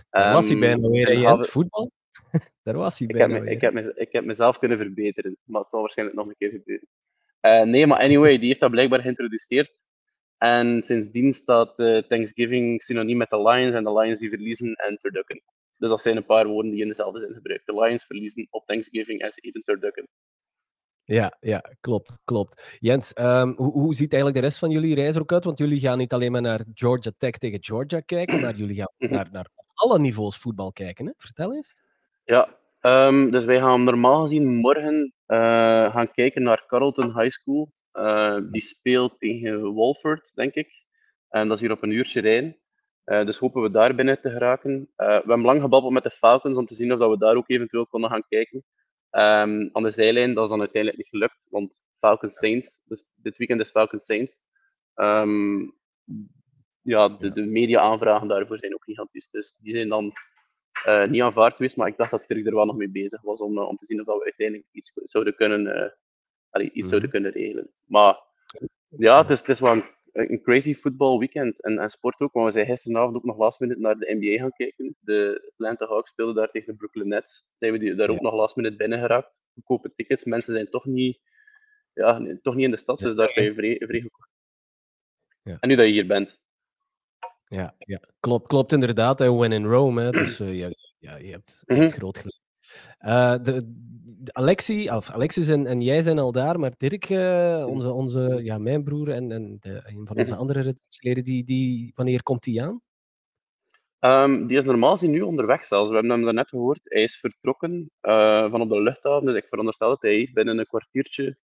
Daar 0.09 0.33
was 0.33 0.47
hij 0.47 0.51
Ehm, 0.51 0.59
bijna 0.59 0.87
weer, 0.89 1.11
Jens? 1.13 1.25
hadden- 1.25 1.47
Voetbal? 1.47 1.91
Daar 2.63 2.77
was 2.77 2.99
hij 2.99 3.07
ik 3.07 3.15
heb, 3.17 3.27
bijna 3.27 3.39
me, 3.43 3.45
weer. 3.45 3.55
ik, 3.55 3.61
heb 3.61 3.73
me, 3.73 3.93
ik 3.95 4.11
heb 4.11 4.25
mezelf 4.25 4.59
kunnen 4.59 4.77
verbeteren, 4.77 5.37
maar 5.43 5.61
het 5.61 5.69
zal 5.69 5.79
waarschijnlijk 5.79 6.17
nog 6.17 6.27
een 6.27 6.35
keer 6.37 6.49
gebeuren. 6.51 6.87
Eh, 7.39 7.61
nee, 7.61 7.87
maar 7.87 7.99
anyway, 7.99 8.37
die 8.37 8.47
heeft 8.47 8.59
dat 8.59 8.71
blijkbaar 8.71 9.01
geïntroduceerd. 9.01 9.83
En 10.37 10.83
sindsdien 10.83 11.33
staat 11.33 11.79
eh, 11.79 11.97
Thanksgiving 11.97 12.81
synoniem 12.81 13.17
met 13.17 13.29
de 13.29 13.41
Lions 13.49 13.75
en 13.75 13.83
de 13.83 13.93
Lions 13.99 14.19
die 14.19 14.29
verliezen 14.29 14.73
en 14.73 14.97
turducken. 14.97 15.41
Dus 15.77 15.89
dat 15.89 16.01
zijn 16.01 16.17
een 16.17 16.25
paar 16.25 16.47
woorden 16.47 16.71
die 16.71 16.81
in 16.81 16.87
dezelfde 16.87 17.19
zin 17.19 17.33
gebruikt. 17.33 17.65
De 17.65 17.73
Lions 17.73 18.05
verliezen 18.05 18.47
op 18.49 18.65
Thanksgiving 18.65 19.21
en 19.21 19.31
ze 19.31 19.39
eten 19.41 19.61
turducken. 19.65 20.07
Ja, 21.03 21.37
ja, 21.39 21.63
klopt, 21.81 22.11
klopt. 22.25 22.77
Jens, 22.79 23.13
ehm, 23.13 23.53
hoe, 23.55 23.71
hoe 23.71 23.95
ziet 23.95 24.11
eigenlijk 24.13 24.41
de 24.41 24.47
rest 24.47 24.59
van 24.59 24.69
jullie 24.69 24.95
reis 24.95 25.15
er 25.15 25.21
ook 25.21 25.31
uit? 25.31 25.43
Want 25.43 25.57
jullie 25.57 25.79
gaan 25.79 25.97
niet 25.97 26.13
alleen 26.13 26.31
maar 26.31 26.41
naar 26.41 26.65
Georgia 26.73 27.11
Tech 27.17 27.31
tegen 27.31 27.63
Georgia 27.63 27.99
kijken, 27.99 28.41
maar 28.41 28.55
jullie 28.55 28.75
gaan 28.75 28.93
Mhm. 28.97 29.13
naar, 29.13 29.27
naar 29.31 29.47
alle 29.73 29.99
niveaus 29.99 30.37
voetbal 30.37 30.71
kijken. 30.71 31.05
Hè? 31.05 31.11
Vertel 31.17 31.53
eens. 31.53 31.75
Ja, 32.23 32.57
ehm, 32.79 33.29
dus 33.29 33.45
wij 33.45 33.59
gaan 33.59 33.83
normaal 33.83 34.21
gezien 34.21 34.55
morgen 34.55 35.13
eh, 35.25 35.93
gaan 35.93 36.11
kijken 36.11 36.43
naar 36.43 36.65
Carrollton 36.67 37.19
High 37.19 37.29
School. 37.29 37.71
Eh, 37.91 38.37
die 38.51 38.61
speelt 38.61 39.19
tegen 39.19 39.73
Walford, 39.73 40.31
denk 40.35 40.53
ik. 40.53 40.85
En 41.29 41.47
dat 41.47 41.57
is 41.57 41.63
hier 41.63 41.71
op 41.71 41.83
een 41.83 41.91
uurtje 41.91 42.21
rijden. 42.21 42.57
Eh, 43.03 43.25
dus 43.25 43.37
hopen 43.37 43.61
we 43.61 43.71
daar 43.71 43.95
binnen 43.95 44.21
te 44.21 44.29
geraken. 44.29 44.89
We 44.95 45.03
hebben 45.03 45.41
lang 45.41 45.61
gebabbeld 45.61 45.93
met 45.93 46.03
de 46.03 46.11
Falcons 46.11 46.57
om 46.57 46.65
te 46.65 46.75
zien 46.75 46.93
of 46.93 46.99
dat 46.99 47.09
we 47.09 47.17
daar 47.17 47.35
ook 47.35 47.49
eventueel 47.49 47.87
konden 47.87 48.09
gaan 48.09 48.23
kijken. 48.29 48.63
Ehm, 49.09 49.69
aan 49.71 49.83
de 49.83 49.91
zijlijn, 49.91 50.33
dat 50.33 50.43
is 50.43 50.49
dan 50.49 50.59
uiteindelijk 50.59 51.01
niet 51.01 51.09
gelukt, 51.09 51.47
want 51.49 51.81
Falcons 51.99 52.37
Saints, 52.37 52.81
dus 52.83 53.05
dit 53.15 53.37
weekend 53.37 53.61
is 53.61 53.69
Falcons 53.69 54.05
Saints. 54.05 54.39
Ehm, 54.93 55.59
ja, 56.81 57.09
de, 57.09 57.31
de 57.31 57.45
media-aanvragen 57.45 58.27
daarvoor 58.27 58.59
zijn 58.59 58.73
ook 58.73 58.83
gigantisch. 58.83 59.29
Dus 59.29 59.57
die 59.61 59.73
zijn 59.73 59.89
dan 59.89 60.11
niet 61.09 61.21
aanvaard 61.21 61.55
geweest, 61.55 61.77
maar 61.77 61.87
ik 61.87 61.97
dacht 61.97 62.11
dat 62.11 62.23
Dirk 62.27 62.45
er 62.45 62.55
wel 62.55 62.65
nog 62.65 62.77
mee 62.77 62.89
bezig 62.89 63.21
was 63.21 63.39
om, 63.39 63.57
eh, 63.57 63.67
om 63.67 63.77
te 63.77 63.85
zien 63.85 63.99
of 63.99 64.05
dat 64.05 64.17
we 64.17 64.23
uiteindelijk 64.23 64.67
iets 64.71 64.91
zouden 64.93 65.35
kunnen, 65.35 65.67
eh, 65.67 65.91
allee, 66.49 66.67
iets 66.67 66.79
Mhm. 66.79 66.87
zouden 66.87 67.09
kunnen 67.09 67.31
regelen. 67.31 67.71
Maar 67.83 68.19
ja, 68.87 69.21
het 69.21 69.29
is, 69.29 69.39
het 69.39 69.49
is 69.49 69.59
wel 69.59 69.71
een, 69.71 69.83
een 70.11 70.41
crazy 70.41 70.73
football 70.73 71.17
weekend 71.17 71.61
en, 71.63 71.79
en 71.79 71.89
sport 71.89 72.21
ook, 72.21 72.33
want 72.33 72.45
we 72.45 72.51
zijn 72.51 72.65
gisteravond 72.65 73.15
ook 73.15 73.23
nog 73.23 73.37
last 73.37 73.59
minute 73.59 73.79
naar 73.79 73.97
de 73.97 74.15
NBA 74.19 74.37
gaan 74.41 74.51
kijken. 74.51 74.95
De 74.99 75.49
Atlanta 75.51 75.87
Hawks 75.87 76.09
speelden 76.11 76.35
daar 76.35 76.51
tegen 76.51 76.71
de 76.71 76.77
Brooklyn 76.77 77.07
Nets. 77.07 77.47
Zijn 77.55 77.71
we 77.71 77.79
die, 77.79 77.95
daar 77.95 78.09
ook 78.09 78.21
nog 78.21 78.33
last 78.33 78.55
minute 78.55 78.75
binnen 78.75 78.99
geraakt. 78.99 79.41
Goedkope 79.53 79.93
tickets, 79.95 80.23
mensen 80.23 80.53
zijn 80.53 80.69
toch 80.69 80.85
niet, 80.85 81.19
ja, 81.93 82.17
nee, 82.19 82.41
toch 82.41 82.55
niet 82.55 82.65
in 82.65 82.71
de 82.71 82.77
stad, 82.77 82.99
dus 82.99 83.15
daar 83.15 83.33
kan 83.33 83.43
je 83.43 83.53
vrij, 83.53 83.75
vrij 83.77 84.01
goedkoop. 84.01 84.27
Ja. 85.43 85.57
En 85.59 85.69
nu 85.69 85.75
dat 85.75 85.85
je 85.85 85.91
hier 85.91 86.07
bent. 86.07 86.45
Ja, 87.47 87.73
ja. 87.77 87.99
Klopt, 88.19 88.47
klopt 88.47 88.71
inderdaad. 88.71 89.19
Hè. 89.19 89.33
When 89.33 89.51
in 89.51 89.65
Rome. 89.65 90.01
Hè. 90.01 90.11
Dus 90.23 90.39
eh, 90.39 90.57
ja, 90.57 90.69
ja, 90.97 91.15
je 91.15 91.31
hebt, 91.31 91.63
je 91.65 91.73
hebt 91.73 91.89
Mhm. 91.89 91.99
groot 91.99 92.17
gelijk. 92.17 92.39
Eh, 92.97 93.35
de, 93.43 93.61
de 94.19 94.33
Alexi, 94.33 94.89
of 94.89 95.09
Alexis 95.09 95.47
en, 95.47 95.67
en 95.67 95.81
jij 95.81 96.01
zijn 96.01 96.19
al 96.19 96.31
daar, 96.31 96.59
maar 96.59 96.71
Dirk, 96.77 97.09
eh, 97.09 97.65
onze, 97.67 97.91
onze, 97.91 98.39
ja, 98.43 98.57
mijn 98.57 98.83
broer 98.83 99.09
en, 99.09 99.31
en 99.31 99.57
de, 99.59 99.81
een 99.85 100.05
van 100.07 100.17
onze 100.17 100.31
Mhm. 100.31 100.41
andere 100.41 100.61
redactieleden, 100.61 101.23
die, 101.23 101.43
die, 101.43 101.91
wanneer 101.95 102.23
komt 102.23 102.43
die 102.43 102.61
aan? 102.63 102.81
Ehm, 103.99 104.45
die 104.47 104.57
is 104.57 104.63
normaal 104.63 104.91
gezien 104.91 105.11
nu 105.11 105.21
onderweg 105.21 105.65
zelfs. 105.65 105.87
We 105.89 105.93
hebben 105.93 106.11
hem 106.11 106.23
daarnet 106.23 106.49
gehoord. 106.49 106.79
Hij 106.83 107.03
is 107.03 107.19
vertrokken 107.19 107.91
eh, 108.01 108.49
van 108.49 108.61
op 108.61 108.69
de 108.69 108.81
luchthaven. 108.81 109.25
Dus 109.25 109.35
ik 109.35 109.45
veronderstel 109.49 109.89
dat 109.89 110.01
hij 110.01 110.15
hier 110.15 110.29
binnen 110.33 110.57
een 110.57 110.65
kwartiertje 110.67 111.37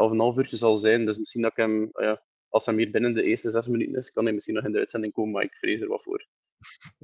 of 0.00 0.10
een 0.10 0.18
half 0.20 0.36
uurtje 0.36 0.56
zal 0.56 0.76
zijn. 0.76 1.04
Dus 1.04 1.18
misschien 1.18 1.42
dat 1.42 1.50
ik 1.50 1.56
hem, 1.56 1.88
ja, 1.92 2.22
als 2.54 2.66
hij 2.66 2.74
hier 2.74 2.90
binnen 2.90 3.14
de 3.14 3.22
eerste 3.22 3.50
zes 3.50 3.68
minuten 3.68 3.96
is, 3.96 4.10
kan 4.10 4.24
hij 4.24 4.32
misschien 4.32 4.54
nog 4.54 4.64
in 4.64 4.72
de 4.72 4.78
uitzending 4.78 5.12
komen, 5.12 5.32
maar 5.32 5.42
ik 5.42 5.54
vrees 5.54 5.80
er 5.80 5.88
wat 5.88 6.02
voor. 6.02 6.26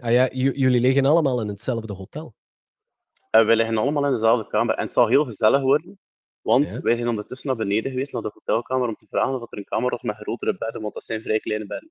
Ah, 0.00 0.12
ja, 0.12 0.28
jullie 0.32 0.80
liggen 0.80 1.04
allemaal 1.04 1.40
in 1.40 1.48
hetzelfde 1.48 1.92
hotel. 1.92 2.34
En 3.30 3.46
wij 3.46 3.56
liggen 3.56 3.76
allemaal 3.78 4.04
in 4.06 4.12
dezelfde 4.12 4.46
kamer. 4.50 4.74
En 4.74 4.84
het 4.84 4.92
zal 4.92 5.08
heel 5.08 5.24
gezellig 5.24 5.60
worden, 5.60 5.98
want 6.40 6.70
Ja. 6.72 6.80
wij 6.80 6.96
zijn 6.96 7.08
ondertussen 7.08 7.48
naar 7.48 7.56
beneden 7.56 7.90
geweest, 7.90 8.12
naar 8.12 8.22
de 8.22 8.30
hotelkamer, 8.34 8.88
om 8.88 8.96
te 8.96 9.06
vragen 9.10 9.42
of 9.42 9.52
er 9.52 9.58
een 9.58 9.64
kamer 9.64 9.90
was 9.90 10.02
met 10.02 10.16
grotere 10.16 10.56
bedden, 10.58 10.82
want 10.82 10.94
dat 10.94 11.04
zijn 11.04 11.22
vrij 11.22 11.40
kleine 11.40 11.66
bedden. 11.66 11.90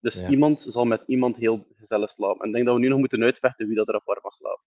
Dus 0.00 0.14
Ja. 0.18 0.28
iemand 0.28 0.62
zal 0.62 0.84
met 0.84 1.02
iemand 1.06 1.36
heel 1.36 1.66
gezellig 1.76 2.10
slapen. 2.10 2.40
En 2.40 2.46
ik 2.48 2.52
denk 2.54 2.66
dat 2.66 2.74
we 2.74 2.80
nu 2.80 2.88
nog 2.88 2.98
moeten 2.98 3.22
uitvechten 3.22 3.66
wie 3.66 3.76
dat 3.76 3.88
er 3.88 3.94
apart 3.94 4.22
mag 4.22 4.34
slapen. 4.34 4.64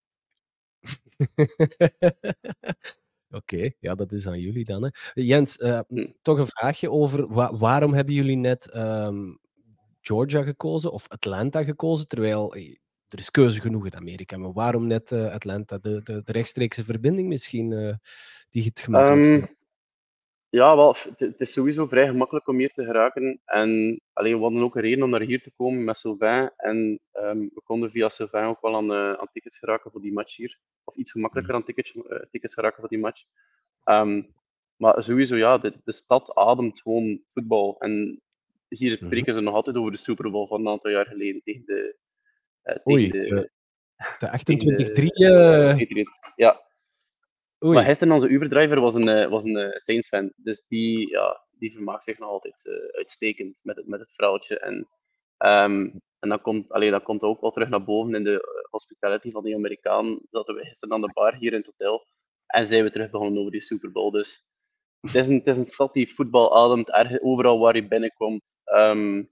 Oké, 3.35 3.69
ja, 3.79 3.95
dat 3.95 4.11
is 4.11 4.27
aan 4.27 4.39
jullie 4.39 4.63
dan. 4.65 4.83
Hè. 4.83 4.89
Jens, 5.13 5.57
eh, 5.57 5.79
Hm. 5.87 6.05
toch 6.21 6.37
een 6.37 6.47
vraagje 6.47 6.91
over 6.91 7.27
wa- 7.33 7.57
waarom 7.57 7.93
hebben 7.93 8.13
jullie 8.13 8.35
net 8.37 8.69
ehm, 8.71 9.33
Georgia 10.01 10.43
gekozen 10.43 10.91
of 10.91 11.07
Atlanta 11.09 11.63
gekozen, 11.63 12.07
terwijl 12.07 12.53
eh, 12.55 12.75
er 13.07 13.19
is 13.19 13.31
keuze 13.31 13.61
genoeg 13.61 13.85
in 13.85 13.95
Amerika, 13.95 14.37
maar 14.37 14.53
waarom 14.53 14.87
net 14.87 15.11
eh, 15.11 15.31
Atlanta? 15.31 15.77
De, 15.77 16.01
de, 16.03 16.21
de 16.23 16.31
rechtstreekse 16.31 16.83
verbinding 16.83 17.27
misschien 17.27 17.97
die 18.49 18.63
het 18.63 18.79
gemakkelijkste 18.79 19.35
Ehm, 19.39 19.45
ja, 20.55 20.75
wel, 20.75 20.95
het 21.17 21.41
is 21.41 21.53
sowieso 21.53 21.88
vrij 21.88 22.07
gemakkelijk 22.07 22.47
om 22.47 22.57
hier 22.57 22.71
te 22.74 22.83
geraken. 22.85 23.41
En 23.45 24.01
alleen 24.13 24.35
we 24.35 24.41
hadden 24.43 24.62
ook 24.63 24.75
een 24.75 24.81
reden 24.81 25.03
om 25.03 25.09
naar 25.09 25.21
hier 25.21 25.41
te 25.41 25.51
komen 25.55 25.83
met 25.83 25.97
Sylvain. 25.97 26.51
En 26.57 27.00
ehm, 27.12 27.39
we 27.39 27.62
konden 27.63 27.91
via 27.91 28.09
Sylvain 28.09 28.47
ook 28.47 28.62
wel 28.62 28.75
aan, 28.75 28.91
eh, 28.91 29.13
aan 29.13 29.27
tickets 29.31 29.57
geraken 29.59 29.91
voor 29.91 30.01
die 30.01 30.13
match 30.13 30.35
hier. 30.35 30.59
Of 30.83 30.95
iets 30.95 31.12
gemakkelijker 31.12 31.55
aan 31.55 31.63
tickets, 31.63 31.95
eh, 31.95 32.19
tickets 32.31 32.53
geraken 32.53 32.79
voor 32.79 32.89
die 32.89 33.00
match. 33.00 33.24
Ehm, 33.83 34.21
Maar 34.77 35.03
sowieso, 35.03 35.35
ja, 35.35 35.57
de, 35.57 35.74
de 35.83 35.91
stad 35.91 36.35
ademt 36.35 36.81
gewoon 36.81 37.21
voetbal. 37.33 37.75
En 37.79 38.21
hier 38.67 38.91
Mhm. 38.95 39.05
spreken 39.05 39.33
ze 39.33 39.39
nog 39.41 39.53
altijd 39.53 39.75
over 39.75 39.91
de 39.91 39.97
Super 39.97 40.31
Bowl 40.31 40.47
van 40.47 40.59
een 40.62 40.67
aantal 40.71 40.91
jaar 40.91 41.05
geleden 41.05 41.41
tegen 41.41 41.65
de. 41.65 41.95
Oei, 42.89 43.09
tegen 43.09 43.35
de, 43.35 43.41
de, 43.41 43.50
de 44.19 44.43
tegen 44.43 44.93
28-3. 44.95 45.13
de- 45.13 45.27
eh, 45.69 45.77
Patriots. 45.77 46.19
Ja, 46.35 46.62
oei. 47.65 47.75
maar 47.75 47.86
gisteren 47.86 48.13
onze 48.13 48.27
Uber-driver 48.27 48.79
was 48.79 48.95
een, 48.95 49.07
eh, 49.07 49.29
was 49.29 49.43
een 49.43 49.57
eh, 49.57 49.75
Saints-fan. 49.75 50.31
Dus 50.36 50.65
die, 50.67 51.10
ja, 51.10 51.45
die 51.51 51.72
vermaakt 51.72 52.03
zich 52.03 52.19
nog 52.19 52.29
altijd 52.29 52.65
eh, 52.65 52.98
uitstekend 52.98 53.60
met 53.63 53.75
het, 53.75 53.88
met 53.88 54.00
het 54.00 54.13
vrouwtje. 54.13 54.60
En, 54.60 54.88
ehm, 55.38 55.89
en 56.19 56.29
dan 56.29 56.41
komt, 56.41 56.72
allee, 56.72 56.91
dat 56.91 57.03
komt 57.03 57.24
ook 57.24 57.41
wel 57.41 57.51
terug 57.51 57.69
naar 57.69 57.84
boven 57.84 58.15
in 58.15 58.24
de 58.24 58.65
hospitality 58.69 59.31
van 59.31 59.43
die 59.43 59.55
Amerikaan. 59.55 60.19
Zaten 60.29 60.55
we 60.55 60.65
gisteren 60.65 60.95
aan 60.95 61.01
de 61.01 61.13
bar 61.13 61.36
hier 61.36 61.51
in 61.53 61.57
het 61.57 61.67
hotel. 61.67 62.07
En 62.45 62.67
zijn 62.67 62.84
we 62.84 62.91
terug 62.91 63.10
begonnen 63.10 63.39
over 63.39 63.51
die 63.51 63.62
Super 63.62 63.91
Bowl. 63.91 64.12
Dus 64.12 64.45
het 65.01 65.15
is 65.15 65.27
een, 65.27 65.38
het 65.38 65.48
is 65.48 65.57
een 65.57 65.65
stad 65.65 65.93
die 65.93 66.13
voetbal 66.13 66.57
ademt. 66.57 66.91
Erg, 66.91 67.22
overal 67.22 67.60
waar 67.60 67.75
je 67.75 67.88
binnenkomt, 67.88 68.57
ehm, 68.63 69.24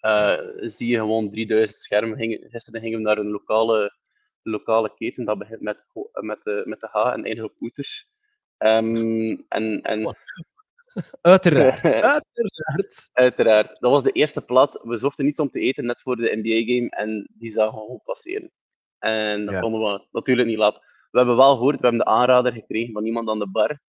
eh, 0.00 0.38
zie 0.56 0.88
je 0.88 0.98
gewoon 0.98 1.30
3000 1.30 1.82
schermen. 1.82 2.18
Gisteren 2.50 2.80
gingen 2.80 2.98
we 2.98 3.04
naar 3.04 3.18
een 3.18 3.30
lokale, 3.30 3.96
lokale 4.50 4.94
keten. 4.94 5.24
Dat 5.24 5.38
begint 5.38 5.60
met, 5.60 5.78
met, 6.20 6.40
de, 6.44 6.62
met 6.64 6.80
de 6.80 6.88
H 6.90 6.96
en 6.96 7.24
eindigt 7.24 7.42
op 7.48 7.54
Poeters. 7.58 8.08
Ehm, 8.56 9.36
en, 9.48 9.82
en? 9.82 10.06
Uiteraard. 11.20 11.82
Uiteraard. 11.92 13.10
Uiteraard. 13.12 13.80
Dat 13.80 13.90
was 13.90 14.02
de 14.02 14.12
eerste 14.12 14.44
plaat. 14.44 14.80
We 14.82 14.96
zochten 14.98 15.26
iets 15.26 15.38
om 15.38 15.48
te 15.50 15.60
eten 15.60 15.84
net 15.84 16.00
voor 16.02 16.16
de 16.16 16.36
NBA-game 16.42 16.90
en 16.90 17.28
die 17.38 17.50
zagen 17.52 17.74
we 17.74 17.80
gewoon 17.80 18.00
passeren. 18.04 18.50
En 18.98 19.44
dat 19.44 19.54
Ja. 19.54 19.60
konden 19.60 19.80
we 19.80 20.06
natuurlijk 20.10 20.48
niet 20.48 20.58
laten. 20.58 20.80
We 21.10 21.18
hebben 21.18 21.36
wel 21.36 21.54
gehoord, 21.56 21.80
we 21.80 21.86
hebben 21.86 22.04
de 22.04 22.10
aanrader 22.10 22.52
gekregen 22.52 22.92
van 22.92 23.04
iemand 23.06 23.28
aan 23.28 23.38
de 23.38 23.48
bar, 23.50 23.80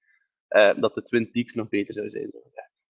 eh, 0.48 0.72
dat 0.80 0.96
de 0.96 1.04
Twin 1.04 1.32
Peaks 1.32 1.54
nog 1.54 1.70
beter 1.70 1.94
zou 1.94 2.10
zijn, 2.10 2.30
zo 2.30 2.40
gezegd. 2.44 2.84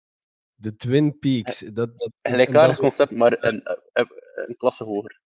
De 0.55 0.75
Twin 0.75 1.19
Peaks. 1.19 1.59
Dat, 1.59 1.97
dat, 1.97 2.11
gelijkaardig 2.21 2.61
dat 2.77 2.91
is- 2.91 2.95
concept, 2.97 3.11
maar 3.11 3.43
een, 3.43 3.61
een, 3.93 4.07
een 4.47 4.57
klasse 4.57 4.83
hoger. 4.83 5.21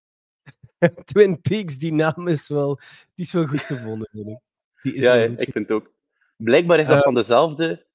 Twin 1.12 1.41
Peaks, 1.41 1.77
die 1.77 1.93
naam 1.93 2.27
is 2.27 2.48
wel, 2.48 2.75
die 3.15 3.25
is 3.25 3.31
wel 3.33 3.45
goed 3.48 3.63
gevonden, 3.63 4.09
vind 4.12 4.27
ik. 4.27 4.39
Die 4.81 4.93
is 4.93 5.03
Ja, 5.03 5.13
ik 5.13 5.51
vind 5.51 5.53
het 5.53 5.71
ook. 5.71 5.91
Blijkbaar 6.36 6.79
is 6.79 6.88
dat 6.88 6.98
Eh, 6.98 7.03
van 7.03 7.13
dezelfde, 7.13 7.86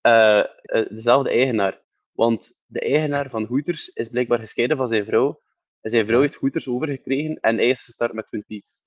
eh, 0.00 0.38
eh, 0.38 0.46
dezelfde 0.90 1.30
eigenaar. 1.30 1.82
Want 2.12 2.56
de 2.66 2.80
eigenaar 2.80 3.30
van 3.30 3.44
Hooters 3.44 3.88
is 3.88 4.08
blijkbaar 4.08 4.38
gescheiden 4.38 4.76
van 4.76 4.88
zijn 4.88 5.04
vrouw. 5.04 5.40
En 5.80 5.90
zijn 5.90 6.06
vrouw 6.06 6.20
heeft 6.20 6.34
Hooters 6.34 6.68
overgekregen 6.68 7.40
en 7.40 7.56
hij 7.56 7.68
is 7.68 7.84
gestart 7.84 8.12
met 8.12 8.26
Twin 8.26 8.44
Peaks. 8.44 8.84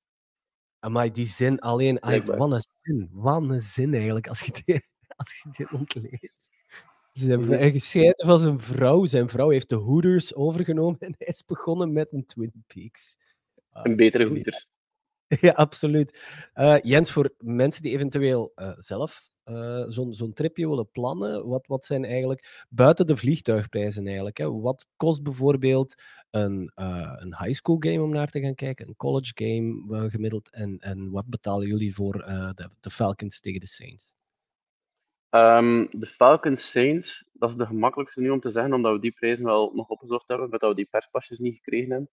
Amai, 0.79 1.11
die 1.11 1.25
zin 1.25 1.59
alleen, 1.59 2.03
uit, 2.03 2.23
Blijkbaar. 2.23 2.37
wat 2.37 2.51
een 2.51 2.63
zin. 2.81 3.09
Wat 3.11 3.41
een 3.41 3.61
zin 3.61 3.93
eigenlijk, 3.93 4.27
als 4.27 4.39
je 4.39 4.51
dit, 4.65 4.87
als 5.15 5.41
je 5.43 5.49
dit 5.51 5.71
ontleedt. 5.71 6.31
Ze 7.11 7.29
hebben 7.29 7.71
gescheiden 7.71 8.25
van 8.27 8.39
zijn 8.39 8.59
vrouw. 8.59 9.05
Zijn 9.05 9.29
vrouw 9.29 9.49
heeft 9.49 9.69
de 9.69 9.75
Hooters 9.75 10.35
overgenomen 10.35 10.99
en 10.99 11.15
hij 11.17 11.27
is 11.27 11.45
begonnen 11.45 11.93
met 11.93 12.13
een 12.13 12.25
Twin 12.25 12.63
Peaks. 12.67 13.17
Ah, 13.73 13.85
Een 13.85 13.95
betere 13.95 14.23
geniaal. 14.23 14.43
Hooters. 14.43 14.67
Ja, 15.41 15.51
absoluut. 15.51 16.19
Eh, 16.53 16.77
Jens, 16.81 17.11
voor 17.11 17.33
mensen 17.37 17.83
die 17.83 17.93
eventueel 17.93 18.51
eh, 18.55 18.71
zelf 18.77 19.31
eh, 19.43 19.83
zo'n 19.87 20.13
zo'n 20.13 20.33
tripje 20.33 20.69
willen 20.69 20.91
plannen, 20.91 21.47
wat, 21.47 21.67
wat 21.67 21.85
zijn 21.85 22.05
eigenlijk, 22.05 22.65
buiten 22.69 23.07
de 23.07 23.17
vliegtuigprijzen 23.17 24.05
eigenlijk, 24.05 24.37
hè, 24.37 24.51
wat 24.51 24.85
kost 24.95 25.23
bijvoorbeeld 25.23 26.01
een, 26.29 26.71
een 26.75 27.35
high 27.37 27.53
school 27.53 27.75
game 27.79 28.01
om 28.01 28.09
naar 28.09 28.29
te 28.29 28.41
gaan 28.41 28.55
kijken, 28.55 28.87
een 28.87 28.95
college 28.95 29.31
game 29.35 30.09
gemiddeld, 30.09 30.49
en, 30.49 30.77
en 30.79 31.09
wat 31.09 31.27
betalen 31.27 31.67
jullie 31.67 31.95
voor 31.95 32.13
de, 32.55 32.69
de 32.79 32.89
Falcons 32.89 33.39
tegen 33.39 33.59
de 33.59 33.67
Saints? 33.67 34.15
Ehm, 35.29 35.85
de 35.91 36.05
Falcons 36.05 36.71
Saints, 36.71 37.29
dat 37.33 37.49
is 37.49 37.55
de 37.55 37.65
gemakkelijkste 37.65 38.21
nu 38.21 38.29
om 38.29 38.39
te 38.39 38.51
zeggen, 38.51 38.73
omdat 38.73 38.93
we 38.93 38.99
die 38.99 39.11
prijzen 39.11 39.45
wel 39.45 39.71
nog 39.73 39.87
opgezocht 39.87 40.27
hebben, 40.27 40.49
met 40.49 40.59
dat 40.59 40.69
we 40.69 40.75
die 40.75 40.85
perspasjes 40.85 41.39
niet 41.39 41.55
gekregen 41.55 41.91
hebben. 41.91 42.09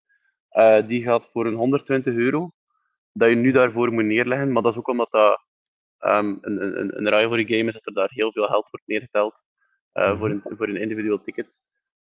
Eh, 0.50 0.86
die 0.86 1.02
gaat 1.02 1.30
voor 1.32 1.46
een 1.46 1.54
120 1.54 2.14
euro, 2.14 2.50
dat 3.12 3.28
je 3.28 3.34
nu 3.34 3.52
daarvoor 3.52 3.92
moet 3.92 4.04
neerleggen, 4.04 4.52
maar 4.52 4.62
dat 4.62 4.72
is 4.72 4.78
ook 4.78 4.88
omdat 4.88 5.10
dat 5.10 5.44
ehm, 5.98 6.36
een, 6.40 6.80
een, 6.80 6.96
een 6.96 7.08
rivalry 7.08 7.44
game 7.44 7.68
is, 7.68 7.72
dat 7.72 7.86
er 7.86 7.92
daar 7.92 8.10
heel 8.12 8.32
veel 8.32 8.46
geld 8.46 8.70
wordt 8.70 8.86
neergeteld 8.86 9.42
eh, 9.92 10.18
voor, 10.18 10.30
een, 10.30 10.42
voor 10.44 10.68
een 10.68 10.76
individueel 10.76 11.20
ticket. 11.20 11.62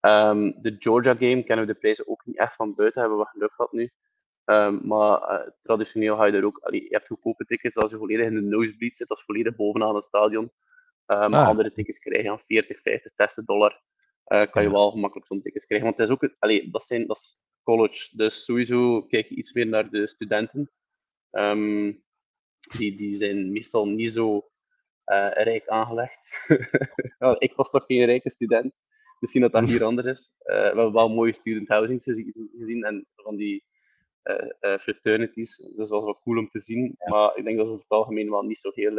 Ehm, 0.00 0.52
de 0.56 0.76
Georgia 0.78 1.14
game 1.14 1.42
kennen 1.42 1.66
we 1.66 1.72
de 1.72 1.78
prijzen 1.78 2.08
ook 2.08 2.24
niet 2.24 2.38
echt 2.38 2.54
van 2.54 2.74
buiten, 2.74 3.00
hebben 3.00 3.18
we 3.18 3.26
geluk 3.26 3.52
gehad 3.52 3.72
nu. 3.72 3.90
Ehm, 4.44 4.86
maar 4.86 5.22
eh, 5.22 5.50
traditioneel 5.62 6.16
ga 6.16 6.24
je 6.24 6.32
er 6.32 6.44
ook, 6.44 6.58
allee, 6.58 6.82
je 6.82 6.88
hebt 6.90 7.06
goedkope 7.06 7.44
tickets 7.44 7.76
als 7.76 7.90
je 7.90 7.96
volledig 7.96 8.26
in 8.26 8.34
de 8.34 8.40
nosebleed 8.40 8.96
zit, 8.96 9.10
is 9.10 9.22
volledig 9.22 9.56
bovenaan 9.56 9.94
het 9.94 10.04
stadion. 10.04 10.52
Ah. 11.06 11.48
andere 11.48 11.72
tickets 11.72 11.98
krijg 11.98 12.22
je 12.22 12.30
aan 12.30 12.40
40, 12.40 12.80
50, 12.80 13.12
60 13.14 13.44
dollar. 13.44 13.82
Kan 14.24 14.62
je 14.62 14.70
wel 14.70 14.90
gemakkelijk 14.90 15.26
zo'n 15.26 15.42
tickets 15.42 15.66
krijgen. 15.66 15.86
Want 15.86 15.98
het 15.98 16.08
is 16.08 16.14
ook, 16.14 16.34
allee, 16.38 16.70
dat, 16.70 16.84
zijn, 16.84 17.06
dat 17.06 17.16
is 17.16 17.38
college, 17.66 18.16
dus 18.16 18.44
sowieso 18.44 19.02
kijk 19.02 19.26
je 19.28 19.34
iets 19.34 19.52
meer 19.52 19.66
naar 19.66 19.90
de 19.90 20.06
studenten. 20.06 20.70
Ehm, 21.30 21.92
die, 22.78 22.96
die 22.96 23.16
zijn 23.16 23.52
meestal 23.52 23.86
niet 23.88 24.12
zo 24.12 24.50
eh, 25.04 25.30
rijk 25.32 25.68
aangelegd. 25.68 26.46
Ik 27.46 27.52
was 27.56 27.70
toch 27.70 27.84
geen 27.86 28.04
rijke 28.04 28.30
student. 28.30 28.72
Misschien 29.20 29.42
dat 29.42 29.52
dat 29.52 29.68
hier 29.68 29.84
anders 29.90 30.06
is. 30.06 30.34
Eh, 30.38 30.56
we 30.56 30.62
hebben 30.62 30.92
wel 30.92 31.08
mooie 31.08 31.32
student 31.34 31.68
housings 31.68 32.04
gezi- 32.04 32.50
gezien 32.58 32.84
en 32.84 33.06
van 33.16 33.36
die 33.36 33.64
eh, 34.22 34.78
fraternities. 34.78 35.56
Dus 35.56 35.76
dat 35.76 35.88
was 35.88 36.04
wel 36.04 36.20
cool 36.22 36.38
om 36.38 36.48
te 36.48 36.60
zien. 36.60 36.94
Maar 37.04 37.36
ik 37.36 37.44
denk 37.44 37.56
dat 37.56 37.66
ze 37.66 37.72
over 37.72 37.84
het 37.88 37.98
algemeen 37.98 38.30
wel 38.30 38.42
niet 38.42 38.58
zo 38.58 38.70
heel, 38.74 38.98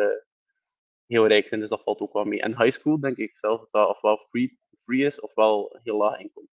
heel 1.07 1.27
rijk 1.27 1.47
zijn, 1.47 1.59
dus 1.59 1.69
dat 1.69 1.83
valt 1.83 2.00
ook 2.00 2.13
wel 2.13 2.25
mee. 2.25 2.41
En 2.41 2.57
high 2.63 2.77
school 2.79 3.00
denk 3.00 3.17
ik 3.17 3.38
zelf 3.38 3.59
dat 3.59 3.71
dat 3.71 3.89
ofwel 3.89 4.17
free, 4.29 4.59
free 4.86 5.05
is 5.05 5.19
ofwel 5.21 5.79
heel 5.83 5.97
laag 5.97 6.19
inkomen. 6.19 6.50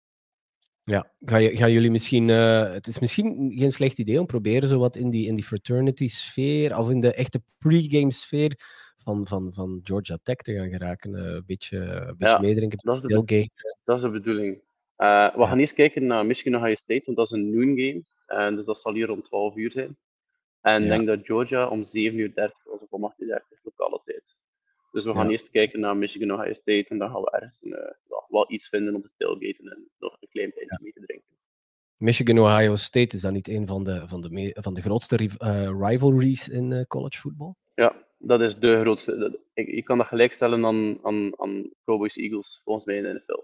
Ja, 0.84 1.12
ga 1.24 1.36
je, 1.36 1.56
gaan 1.56 1.72
jullie 1.72 1.90
misschien. 1.90 2.30
eh, 2.30 2.72
het 2.72 2.86
is 2.86 2.98
misschien 2.98 3.52
geen 3.56 3.72
slecht 3.72 3.98
idee 3.98 4.20
om 4.20 4.26
proberen 4.26 4.68
zo 4.68 4.78
wat 4.78 4.96
in 4.96 5.10
die, 5.10 5.26
in 5.26 5.34
die 5.34 5.44
fraternity-sfeer 5.44 6.78
of 6.78 6.90
in 6.90 7.00
de 7.00 7.14
echte 7.14 7.42
pre-game-sfeer 7.58 8.58
van, 8.96 9.26
van, 9.26 9.52
van 9.54 9.80
Georgia 9.84 10.18
Tech 10.22 10.36
te 10.36 10.54
gaan 10.54 10.68
geraken. 10.70 11.14
eh, 11.14 11.24
een 11.24 11.42
beetje, 11.46 11.76
een 11.78 12.16
beetje 12.16 12.34
Ja, 12.34 12.38
meedrinken, 12.40 12.78
dat 12.82 12.96
is 12.96 13.02
de. 13.02 13.48
Dat 13.84 13.96
is 13.96 14.02
de 14.02 14.10
bedoeling. 14.10 14.60
Eh, 14.96 15.34
we 15.36 15.42
gaan 15.46 15.58
eerst 15.58 15.74
kijken 15.74 16.06
naar 16.06 16.26
Michigan 16.26 16.60
Ohio 16.60 16.74
State, 16.74 17.02
want 17.04 17.16
dat 17.16 17.26
is 17.26 17.32
een 17.32 17.50
noon 17.50 17.78
game. 17.78 18.02
En 18.26 18.56
dus 18.56 18.64
dat 18.64 18.80
zal 18.80 18.94
hier 18.94 19.10
om 19.10 19.22
12 19.22 19.56
uur 19.56 19.70
zijn. 19.70 19.96
En 20.60 20.82
ik 20.82 20.88
Ja. 20.88 20.96
denk 20.96 21.06
dat 21.06 21.26
Georgia 21.26 21.68
om 21.68 21.84
7 21.84 22.18
uur 22.18 22.34
30 22.34 22.64
was 22.64 22.82
of 22.82 22.90
om 22.90 23.04
8 23.04 23.20
uur 23.20 23.26
30 23.26 23.58
lokale 23.62 24.00
tijd. 24.04 24.36
Dus 24.92 25.04
we 25.04 25.12
gaan 25.12 25.24
Ja. 25.26 25.30
eerst 25.30 25.50
kijken 25.50 25.80
naar 25.80 25.96
Michigan 25.96 26.30
Ohio 26.30 26.52
State 26.52 26.86
en 26.88 26.98
dan 26.98 27.10
gaan 27.10 27.20
we 27.22 27.30
ergens 27.30 27.62
een, 27.62 27.72
eh, 27.74 27.94
ja, 28.08 28.24
wel 28.28 28.52
iets 28.52 28.68
vinden 28.68 28.94
om 28.94 29.00
te 29.00 29.10
tailgaten 29.16 29.70
en 29.72 29.88
nog 29.98 30.16
een 30.20 30.28
klein 30.28 30.50
tijdje 30.50 30.78
mee 30.82 30.92
te 30.92 31.00
drinken. 31.00 31.26
Michigan 31.96 32.38
Ohio 32.38 32.76
State 32.76 33.16
is 33.16 33.22
dat 33.22 33.32
niet 33.32 33.48
een 33.48 33.66
van 33.66 33.84
de, 33.84 34.08
van 34.08 34.20
de, 34.20 34.56
van 34.60 34.74
de 34.74 34.80
grootste 34.82 35.16
eh, 35.38 35.70
rivalries 35.78 36.48
in 36.48 36.72
eh, 36.72 36.82
college 36.82 37.18
football? 37.18 37.54
Ja, 37.74 38.06
dat 38.18 38.40
is 38.40 38.56
de 38.58 38.80
grootste. 38.80 39.16
dat- 39.18 39.36
ik, 39.54 39.66
ik 39.68 39.84
kan 39.84 39.98
dat 39.98 40.06
gelijkstellen 40.06 40.64
aan, 40.64 40.98
aan, 41.02 41.40
aan 41.40 41.70
Cowboys 41.84 42.16
Eagles, 42.16 42.60
volgens 42.64 42.84
mij 42.86 42.96
in 42.96 43.02
de 43.02 43.12
NFL. 43.14 43.40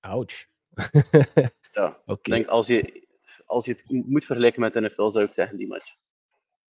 Ouch. 0.00 0.46
Ja, 1.72 2.00
ik 2.06 2.22
denk 2.24 2.46
als 2.46 2.66
je, 2.66 3.06
als 3.46 3.64
je 3.64 3.72
het 3.72 3.84
moet 4.06 4.24
vergelijken 4.24 4.60
met 4.60 4.72
de 4.72 4.80
NFL, 4.80 5.08
zou 5.10 5.24
ik 5.24 5.32
zeggen 5.32 5.56
die 5.56 5.66
match. 5.66 5.94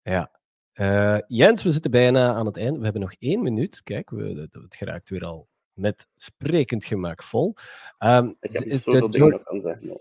Ja. 0.01 0.41
Eh, 0.74 1.18
Jens, 1.27 1.63
we 1.63 1.72
zitten 1.72 1.92
bijna 1.92 2.34
aan 2.34 2.46
het 2.46 2.58
eind. 2.58 2.77
We 2.77 2.84
hebben 2.84 3.01
nog 3.01 3.13
één 3.20 3.42
minuut. 3.42 3.84
Kijk, 3.84 4.10
we, 4.10 4.24
het, 4.24 4.53
het 4.53 4.75
geraakt 4.75 5.10
weer 5.10 5.25
al 5.25 5.48
met 5.74 6.08
sprekend 6.15 6.86
gemak 6.86 7.24
vol. 7.24 7.53
Ehm, 7.98 8.27
Ik 8.39 8.53
heb 8.53 8.82
zoveel 8.82 9.10
dingen 9.10 9.42
zeggen. 9.62 9.88
maar- 9.88 9.98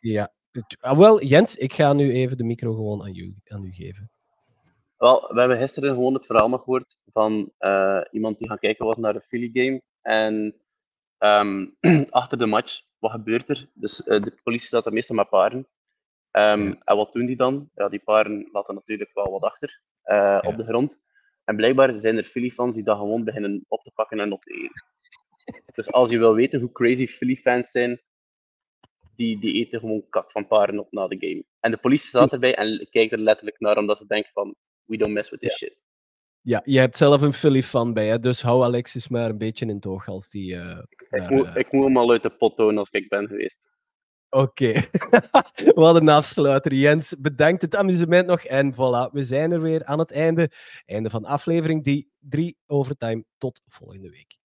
Ja. 0.00 0.32
het- 0.52 0.76
ah, 0.80 0.98
wel, 0.98 1.22
Jens, 1.22 1.56
ik 1.56 1.72
ga 1.72 1.92
nu 1.92 2.12
even 2.12 2.36
de 2.36 2.44
micro 2.44 2.74
gewoon 2.74 3.02
aan 3.02 3.14
u, 3.14 3.34
aan 3.46 3.64
u 3.64 3.72
geven. 3.72 4.10
Wel, 4.96 5.28
we 5.32 5.38
hebben 5.40 5.58
gisteren 5.58 5.94
gewoon 5.94 6.14
het 6.14 6.26
verhaal 6.26 6.48
nog 6.48 6.62
gehoord 6.62 6.98
van 7.12 7.52
eh, 7.58 8.00
iemand 8.10 8.38
die 8.38 8.48
gaan 8.48 8.58
kijken 8.58 8.86
was 8.86 8.96
naar 8.96 9.12
de 9.12 9.20
Philly 9.20 9.50
game. 9.52 9.82
En 10.02 10.54
ehm, 11.18 11.66
achter 12.10 12.38
de 12.38 12.46
match, 12.46 12.80
wat 12.98 13.10
gebeurt 13.10 13.48
er? 13.48 13.68
Dus 13.74 14.02
eh, 14.02 14.22
de 14.22 14.38
politie 14.42 14.66
staat 14.66 14.86
er 14.86 14.92
meestal 14.92 15.16
met 15.16 15.28
paren. 15.28 15.66
Ehm, 16.30 16.62
Ja. 16.66 16.76
En 16.84 16.96
wat 16.96 17.12
doen 17.12 17.26
die 17.26 17.36
dan? 17.36 17.70
Ja, 17.74 17.88
die 17.88 18.00
paren 18.04 18.48
laten 18.52 18.74
natuurlijk 18.74 19.10
wel 19.14 19.30
wat 19.30 19.42
achter 19.42 19.80
eh, 20.02 20.38
op 20.42 20.56
de 20.56 20.64
grond. 20.64 21.00
En 21.44 21.56
blijkbaar 21.56 21.98
zijn 21.98 22.16
er 22.16 22.24
Philly-fans 22.24 22.74
die 22.74 22.84
dat 22.84 22.98
gewoon 22.98 23.24
beginnen 23.24 23.64
op 23.68 23.82
te 23.82 23.90
pakken 23.94 24.20
en 24.20 24.32
op 24.32 24.42
te 24.42 24.54
eten. 24.54 24.84
Dus 25.74 25.92
als 25.92 26.10
je 26.10 26.18
wil 26.18 26.34
weten 26.34 26.60
hoe 26.60 26.72
crazy 26.72 27.06
Philly-fans 27.06 27.70
zijn, 27.70 28.00
die, 29.16 29.38
die 29.40 29.52
eten 29.54 29.80
gewoon 29.80 30.08
kak 30.08 30.30
van 30.30 30.46
paren 30.46 30.78
op 30.78 30.92
na 30.92 31.08
de 31.08 31.16
game. 31.20 31.44
En 31.60 31.70
de 31.70 31.76
politie 31.76 32.08
staat 32.08 32.32
erbij 32.32 32.54
en 32.56 32.88
kijkt 32.90 33.12
er 33.12 33.18
letterlijk 33.18 33.60
naar, 33.60 33.76
omdat 33.78 33.98
ze 33.98 34.06
denken 34.06 34.30
van, 34.32 34.54
we 34.84 34.96
don't 34.96 35.12
mess 35.12 35.30
with 35.30 35.40
this 35.40 35.56
shit. 35.56 35.76
Ja, 36.42 36.62
je 36.64 36.78
hebt 36.78 36.96
zelf 36.96 37.20
een 37.20 37.32
Philly-fan 37.32 37.92
bij, 37.94 38.06
hè? 38.08 38.18
dus 38.18 38.42
hou 38.42 38.62
Alexis 38.64 39.08
maar 39.08 39.30
een 39.30 39.38
beetje 39.38 39.66
in 39.66 39.74
het 39.74 39.86
oog 39.86 40.08
als 40.08 40.30
die... 40.30 40.56
eh, 40.56 40.78
Ik 41.10 41.30
moet, 41.30 41.46
eh, 41.46 41.56
ik 41.56 41.72
moet 41.72 41.84
hem 41.84 41.96
al 41.96 42.10
uit 42.10 42.22
de 42.22 42.30
pot 42.30 42.56
tonen 42.56 42.78
als 42.78 42.90
ik 42.90 43.08
ben 43.08 43.26
geweest. 43.28 43.70
Oké, 44.30 44.72
wat 45.74 45.96
een 45.96 46.08
afsluiter. 46.08 46.74
Jens, 46.74 47.14
bedankt 47.18 47.62
het 47.62 47.76
amusement 47.76 48.26
nog. 48.26 48.44
En 48.44 48.74
voilà, 48.74 49.12
we 49.12 49.24
zijn 49.24 49.52
er 49.52 49.60
weer 49.60 49.84
aan 49.84 49.98
het 49.98 50.10
einde. 50.12 50.50
Einde 50.86 51.10
van 51.10 51.24
aflevering 51.24 51.84
die 51.84 52.10
3 52.18 52.56
Overtime. 52.66 53.24
Tot 53.38 53.60
volgende 53.66 54.10
week. 54.10 54.39